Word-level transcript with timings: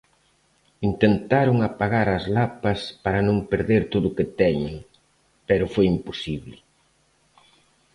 Intentaron 0.89 1.57
apagar 1.69 2.07
as 2.17 2.25
lapas 2.35 2.79
para 3.03 3.25
non 3.27 3.37
perder 3.51 3.81
todo 3.93 4.05
o 4.09 4.15
que 4.17 4.27
teñen, 4.41 4.75
pero 5.47 5.71
foi 5.73 5.85
imposible. 5.95 6.57